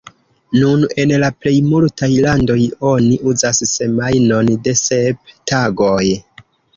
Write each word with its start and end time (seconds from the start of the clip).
Nun 0.59 0.83
en 1.01 1.11
la 1.23 1.27
plej 1.43 1.51
multaj 1.65 2.07
landoj 2.23 2.57
oni 2.91 3.11
uzas 3.33 3.59
semajnon 3.73 4.49
de 4.69 4.73
sep 4.81 5.35
tagoj. 5.53 6.01